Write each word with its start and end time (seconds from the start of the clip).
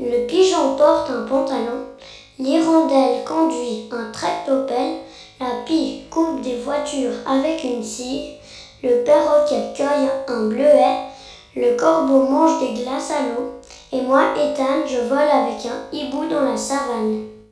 Le 0.00 0.26
pigeon 0.26 0.76
porte 0.76 1.10
un 1.10 1.26
pantalon, 1.26 1.84
l'hirondelle 2.38 3.22
conduit 3.22 3.86
un 3.90 4.10
tractopelle, 4.10 4.94
la 5.38 5.50
pie 5.66 6.04
coupe 6.10 6.40
des 6.40 6.54
voitures 6.54 7.12
avec 7.26 7.64
une 7.64 7.82
scie, 7.82 8.32
le 8.82 9.04
perroquet 9.04 9.74
cueille 9.74 10.08
un 10.26 10.46
bleuet, 10.46 10.96
le 11.54 11.76
corbeau 11.76 12.22
mange 12.22 12.58
des 12.60 12.72
glaces 12.72 13.10
à 13.10 13.28
l'eau, 13.28 13.52
et 13.92 14.00
moi, 14.00 14.22
Ethan, 14.36 14.86
je 14.86 15.00
vole 15.00 15.18
avec 15.18 15.66
un 15.66 15.82
hibou 15.92 16.24
dans 16.24 16.42
la 16.42 16.56
savane. 16.56 17.43